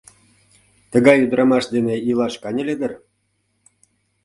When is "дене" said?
1.75-1.95